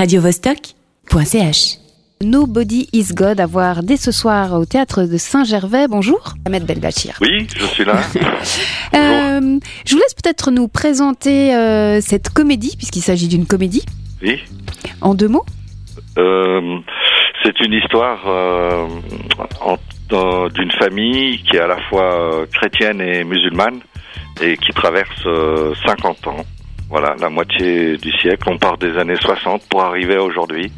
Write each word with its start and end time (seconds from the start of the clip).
radiovostok.ch. 0.00 1.76
Nobody 2.22 2.88
is 2.94 3.12
God 3.12 3.38
à 3.38 3.44
voir 3.44 3.82
dès 3.82 3.98
ce 3.98 4.12
soir 4.12 4.54
au 4.54 4.64
théâtre 4.64 5.02
de 5.02 5.18
Saint-Gervais. 5.18 5.88
Bonjour, 5.88 6.32
Ahmed 6.46 6.64
Belbachir. 6.64 7.18
Oui, 7.20 7.46
je 7.54 7.66
suis 7.66 7.84
là. 7.84 8.00
Euh, 8.92 9.60
je 9.86 9.94
vous 9.94 10.00
laisse 10.00 10.14
peut-être 10.14 10.50
nous 10.50 10.66
présenter 10.66 11.54
euh, 11.54 12.00
cette 12.00 12.30
comédie, 12.30 12.76
puisqu'il 12.76 13.02
s'agit 13.02 13.28
d'une 13.28 13.46
comédie, 13.46 13.84
oui. 14.20 14.42
en 15.00 15.14
deux 15.14 15.28
mots. 15.28 15.46
Euh, 16.18 16.78
c'est 17.44 17.60
une 17.60 17.74
histoire 17.74 18.20
euh, 18.26 18.88
d'une 20.54 20.72
famille 20.72 21.42
qui 21.44 21.56
est 21.56 21.60
à 21.60 21.68
la 21.68 21.80
fois 21.82 22.46
chrétienne 22.52 23.00
et 23.00 23.22
musulmane 23.22 23.80
et 24.42 24.56
qui 24.56 24.72
traverse 24.72 25.26
euh, 25.26 25.72
50 25.86 26.26
ans. 26.26 26.44
Voilà, 26.90 27.14
la 27.20 27.30
moitié 27.30 27.96
du 27.98 28.10
siècle. 28.12 28.48
On 28.48 28.58
part 28.58 28.76
des 28.76 28.96
années 28.98 29.16
60 29.20 29.62
pour 29.68 29.82
arriver 29.82 30.16
à 30.16 30.22
aujourd'hui. 30.24 30.72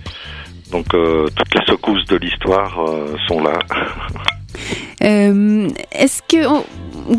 Donc 0.70 0.94
euh, 0.94 1.26
toutes 1.34 1.54
les 1.54 1.64
secousses 1.66 2.04
de 2.06 2.16
l'histoire 2.16 2.78
euh, 2.88 3.16
sont 3.28 3.42
là. 3.42 3.58
Euh, 5.02 5.68
Est-ce 5.90 6.20
que 6.28 6.46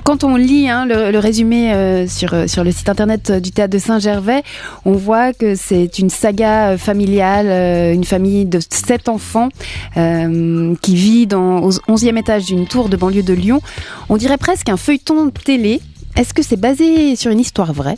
quand 0.05 0.23
on 0.23 0.35
lit 0.37 0.69
hein, 0.69 0.85
le, 0.85 1.11
le 1.11 1.19
résumé 1.19 2.07
sur, 2.07 2.29
sur 2.47 2.63
le 2.63 2.71
site 2.71 2.87
internet 2.87 3.29
du 3.31 3.51
théâtre 3.51 3.73
de 3.73 3.79
Saint-Gervais, 3.79 4.43
on 4.85 4.93
voit 4.93 5.33
que 5.33 5.55
c'est 5.55 5.99
une 5.99 6.09
saga 6.09 6.77
familiale, 6.77 7.47
une 7.93 8.05
famille 8.05 8.45
de 8.45 8.59
sept 8.61 9.09
enfants 9.09 9.49
qui 9.95 10.95
vit 10.95 11.27
dans, 11.27 11.61
au 11.63 11.71
11e 11.71 12.17
étage 12.17 12.45
d'une 12.45 12.67
tour 12.67 12.87
de 12.87 12.95
banlieue 12.95 13.23
de 13.23 13.33
Lyon. 13.33 13.61
On 14.07 14.15
dirait 14.15 14.37
presque 14.37 14.69
un 14.69 14.77
feuilleton 14.77 15.31
télé. 15.31 15.81
Est-ce 16.15 16.33
que 16.33 16.43
c'est 16.43 16.59
basé 16.59 17.17
sur 17.17 17.31
une 17.31 17.39
histoire 17.39 17.73
vraie? 17.73 17.97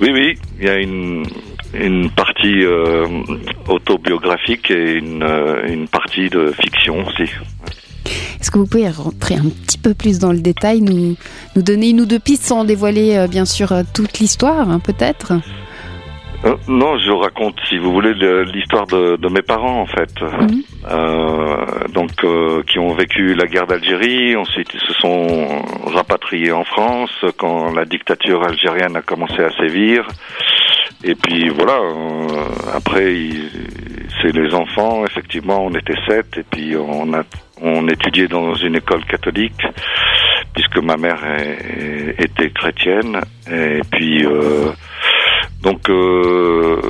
Oui, 0.00 0.10
oui, 0.12 0.38
il 0.58 0.66
y 0.66 0.68
a 0.68 0.76
une, 0.76 1.24
une 1.74 2.10
partie 2.10 2.64
euh, 2.64 3.06
autobiographique 3.68 4.70
et 4.70 4.94
une, 4.94 5.22
euh, 5.22 5.66
une 5.66 5.88
partie 5.88 6.28
de 6.28 6.52
fiction 6.60 7.06
aussi. 7.06 7.30
Est-ce 8.40 8.50
que 8.50 8.58
vous 8.58 8.66
pouvez 8.66 8.88
rentrer 8.88 9.34
un 9.34 9.48
petit 9.48 9.78
peu 9.78 9.94
plus 9.94 10.18
dans 10.18 10.32
le 10.32 10.40
détail, 10.40 10.80
nous, 10.80 11.16
nous 11.56 11.62
donner 11.62 11.90
une 11.90 12.00
ou 12.02 12.06
deux 12.06 12.20
pistes 12.20 12.44
sans 12.44 12.64
dévoiler 12.64 13.16
euh, 13.16 13.26
bien 13.26 13.44
sûr 13.44 13.72
toute 13.94 14.18
l'histoire, 14.18 14.70
hein, 14.70 14.80
peut-être? 14.80 15.32
Euh, 16.44 16.54
non, 16.68 16.96
je 16.98 17.10
raconte, 17.10 17.56
si 17.68 17.78
vous 17.78 17.92
voulez, 17.92 18.14
le- 18.14 18.44
l'histoire 18.44 18.86
de, 18.86 19.16
de 19.16 19.28
mes 19.28 19.42
parents, 19.42 19.80
en 19.80 19.86
fait. 19.86 20.20
Mhm. 20.22 20.62
Euh, 20.88 21.56
donc, 21.92 22.10
euh, 22.22 22.62
qui 22.62 22.78
ont 22.78 22.94
vécu 22.94 23.34
la 23.34 23.46
guerre 23.46 23.66
d'Algérie. 23.66 24.36
Ensuite, 24.36 24.68
ils 24.72 24.80
se 24.80 24.92
sont 24.94 25.62
rapatriés 25.92 26.52
en 26.52 26.64
France 26.64 27.10
quand 27.38 27.72
la 27.74 27.84
dictature 27.84 28.42
algérienne 28.46 28.94
a 28.96 29.02
commencé 29.02 29.40
à 29.42 29.50
sévir. 29.58 30.06
Et 31.02 31.14
puis 31.16 31.48
voilà. 31.48 31.74
euh, 31.80 32.26
après, 32.72 33.12
c'est 34.22 34.32
les 34.32 34.54
enfants. 34.54 35.04
Effectivement, 35.06 35.64
on 35.64 35.74
était 35.74 35.98
sept. 36.08 36.38
Et 36.38 36.44
puis 36.48 36.76
on 36.76 37.12
a 37.14 37.22
on 37.60 37.88
étudiait 37.88 38.28
dans 38.28 38.54
une 38.54 38.76
école 38.76 39.04
catholique 39.06 39.60
puisque 40.54 40.78
ma 40.78 40.96
mère 40.96 41.18
est- 41.24 42.14
était 42.24 42.50
chrétienne. 42.50 43.20
Et 43.50 43.80
puis 43.90 44.24
euh, 44.24 44.70
donc 45.62 45.88
euh, 45.90 46.80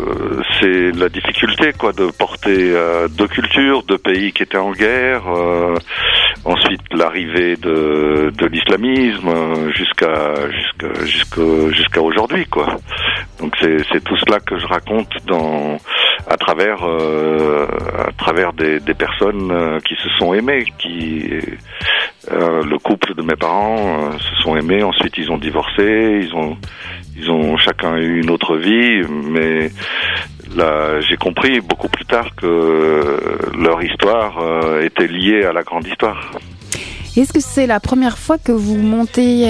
c'est 0.61 0.93
la 0.93 1.09
difficulté 1.09 1.73
quoi 1.73 1.93
de 1.93 2.11
porter 2.11 2.73
euh, 2.75 3.09
deux 3.09 3.29
cultures, 3.29 3.83
deux 3.85 3.99
pays 3.99 4.33
qui 4.33 4.43
étaient 4.43 4.59
en 4.59 4.73
guerre. 4.73 5.23
euh, 5.29 5.75
ensuite 6.45 6.81
l'arrivée 6.93 7.57
de, 7.57 8.31
de 8.37 8.47
l'islamisme 8.47 9.71
jusqu'à 9.73 10.35
jusqu'à 10.51 11.71
jusqu'à 11.71 12.01
aujourd'hui 12.03 12.47
quoi. 12.47 12.77
Donc 13.41 13.55
c'est 13.61 13.79
c'est 13.93 14.03
tout 14.03 14.17
cela 14.27 14.41
que 14.41 14.59
je 14.59 14.67
raconte 14.67 15.11
dans 15.27 15.77
à 16.29 16.37
travers 16.37 16.87
euh, 16.87 17.67
à 18.07 18.13
travers 18.13 18.53
des, 18.53 18.81
des 18.81 18.95
personnes 18.95 19.51
euh, 19.51 19.79
qui 19.81 19.95
se 19.97 20.09
sont 20.19 20.35
aimées, 20.35 20.65
qui 20.79 21.29
euh, 22.31 22.63
le 22.63 22.79
couple 22.79 23.15
de 23.15 23.23
mes 23.23 23.37
parents 23.37 24.13
euh, 24.13 24.19
se 24.19 24.43
sont 24.43 24.57
aimés, 24.57 24.83
ensuite 24.83 25.17
ils 25.17 25.31
ont 25.31 25.39
divorcé, 25.39 26.21
ils 26.23 26.35
ont 26.35 26.57
ils 27.17 27.31
ont 27.31 27.57
chacun 27.57 27.97
eu 27.97 28.21
une 28.21 28.31
autre 28.31 28.57
vie, 28.57 29.03
mais 29.09 29.71
là 30.55 31.01
j'ai 31.01 31.17
compris 31.17 31.61
beaucoup 31.61 31.89
plus 31.89 32.05
tard 32.05 32.35
que 32.37 33.39
leur 33.57 33.83
histoire 33.83 34.39
euh, 34.41 34.83
était 34.83 35.07
liée 35.07 35.45
à 35.45 35.53
la 35.53 35.63
grande 35.63 35.87
histoire. 35.87 36.33
Est-ce 37.17 37.33
que 37.33 37.41
c'est 37.41 37.67
la 37.67 37.81
première 37.81 38.19
fois 38.19 38.39
que 38.39 38.53
vous 38.53 38.77
montez 38.77 39.49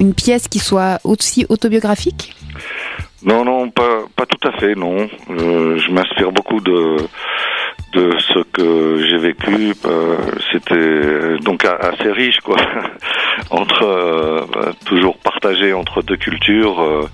une 0.00 0.14
pièce 0.14 0.48
qui 0.48 0.58
soit 0.58 0.98
aussi 1.04 1.46
autobiographique? 1.48 2.34
Non, 3.24 3.44
non, 3.44 3.70
pas, 3.70 4.02
pas 4.16 4.26
tout 4.26 4.48
à 4.48 4.52
fait, 4.58 4.74
non. 4.74 5.08
Je 5.28 5.90
m'inspire 5.92 6.32
beaucoup 6.32 6.60
de 6.60 6.96
de 7.94 8.12
ce 8.18 8.42
que 8.52 9.06
j'ai 9.08 9.18
vécu. 9.18 9.74
Euh, 9.86 10.16
C'était 10.52 10.74
euh, 10.74 11.38
donc 11.38 11.64
assez 11.64 12.10
riche, 12.10 12.38
quoi. 12.42 12.56
entre 13.50 13.84
euh, 13.84 14.72
toujours 14.84 15.16
partagé 15.18 15.72
entre 15.72 16.02
deux 16.02 16.16
cultures. 16.16 16.80
euh, 16.80 17.08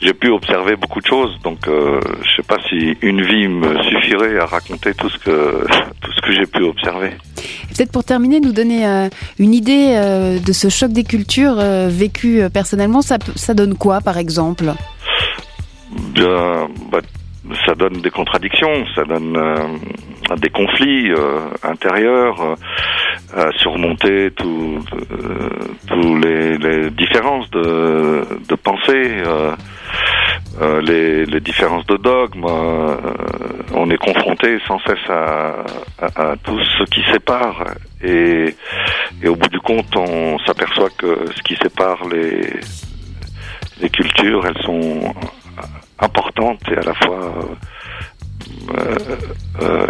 j'ai 0.00 0.12
pu 0.12 0.28
observer 0.28 0.76
beaucoup 0.76 1.00
de 1.00 1.06
choses, 1.06 1.38
donc 1.42 1.60
je 1.66 2.36
sais 2.36 2.42
pas 2.42 2.58
si 2.68 2.94
une 3.00 3.22
vie 3.22 3.48
me 3.48 3.80
suffirait 3.84 4.38
à 4.38 4.44
raconter 4.44 4.92
tout 4.92 5.08
ce 5.08 5.16
que 5.18 5.64
tout 6.02 6.12
ce 6.12 6.20
que 6.20 6.32
j'ai 6.32 6.46
pu 6.46 6.62
observer. 6.62 7.10
Peut-être 7.74 7.90
pour 7.92 8.04
terminer, 8.04 8.40
nous 8.40 8.52
donner 8.52 9.08
une 9.38 9.54
idée 9.54 9.94
de 10.44 10.52
ce 10.52 10.68
choc 10.68 10.92
des 10.92 11.04
cultures 11.04 11.56
vécu 11.88 12.42
personnellement, 12.52 13.00
ça, 13.00 13.16
ça 13.34 13.54
donne 13.54 13.76
quoi 13.76 14.02
par 14.02 14.18
exemple? 14.18 14.74
Bien, 16.12 16.68
bah, 16.90 17.00
ça 17.66 17.74
donne 17.74 18.00
des 18.00 18.10
contradictions, 18.10 18.86
ça 18.94 19.04
donne 19.04 19.36
euh, 19.36 20.36
des 20.36 20.50
conflits 20.50 21.10
euh, 21.10 21.40
intérieurs, 21.62 22.40
euh, 22.42 22.54
à 23.36 23.52
surmonter 23.58 24.30
tout, 24.30 24.78
euh, 24.94 25.48
tous 25.86 26.16
les, 26.18 26.56
les 26.58 26.90
différences 26.90 27.50
de, 27.50 28.24
de 28.48 28.54
pensée, 28.54 29.22
euh, 29.26 29.54
les, 30.82 31.26
les 31.26 31.40
différences 31.40 31.86
de 31.86 31.96
dogmes. 31.96 32.44
euh, 32.46 32.96
on 33.74 33.90
est 33.90 33.98
confronté 33.98 34.58
sans 34.66 34.78
cesse 34.80 35.08
à, 35.08 35.64
à, 36.00 36.30
à 36.32 36.36
tout 36.36 36.58
ce 36.78 36.84
qui 36.84 37.02
sépare, 37.12 37.64
et, 38.02 38.54
et 39.22 39.28
au 39.28 39.36
bout 39.36 39.48
du 39.48 39.60
compte, 39.60 39.94
on 39.96 40.38
s'aperçoit 40.46 40.90
que 40.96 41.26
ce 41.36 41.42
qui 41.42 41.56
sépare 41.56 42.06
les 42.08 42.60
les 43.80 43.90
cultures, 43.90 44.46
elles 44.46 44.62
sont 44.62 45.12
et 46.40 46.76
à 46.76 46.82
la 46.82 46.94
fois 46.94 47.20
euh, 47.20 48.96
euh, 49.62 49.86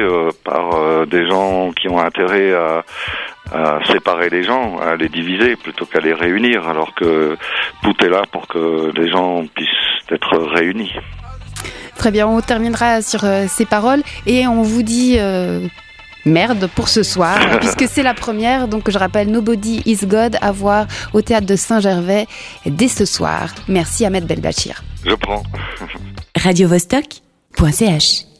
euh, 0.00 0.30
par 0.44 0.74
euh, 0.74 1.06
des 1.06 1.28
gens 1.28 1.70
qui 1.72 1.88
ont 1.88 1.98
intérêt 1.98 2.52
à, 2.54 2.84
à 3.52 3.84
séparer 3.92 4.30
les 4.30 4.42
gens, 4.42 4.78
à 4.78 4.96
les 4.96 5.08
diviser 5.08 5.56
plutôt 5.56 5.86
qu'à 5.86 6.00
les 6.00 6.14
réunir, 6.14 6.66
alors 6.68 6.94
que 6.94 7.36
tout 7.82 7.94
est 8.04 8.08
là 8.08 8.22
pour 8.30 8.48
que 8.48 8.90
les 8.96 9.10
gens 9.10 9.44
puissent 9.54 9.68
être 10.10 10.38
réunis. 10.54 10.92
Très 11.96 12.10
bien, 12.10 12.26
on 12.26 12.40
terminera 12.40 13.02
sur 13.02 13.20
ces 13.48 13.66
paroles 13.66 14.02
et 14.26 14.46
on 14.46 14.62
vous 14.62 14.82
dit 14.82 15.18
merde 16.24 16.68
pour 16.74 16.88
ce 16.88 17.02
soir, 17.02 17.38
puisque 17.60 17.88
c'est 17.88 18.02
la 18.02 18.14
première. 18.14 18.68
Donc 18.68 18.90
je 18.90 18.98
rappelle 18.98 19.30
Nobody 19.30 19.82
is 19.86 20.06
God 20.06 20.36
à 20.40 20.52
voir 20.52 20.86
au 21.12 21.22
théâtre 21.22 21.46
de 21.46 21.56
Saint-Gervais 21.56 22.26
dès 22.66 22.88
ce 22.88 23.04
soir. 23.04 23.54
Merci 23.68 24.04
Ahmed 24.04 24.26
Belbachir. 24.26 24.82
Je 25.04 25.14
prends. 25.14 25.42
radiovostok.ch 26.36 28.33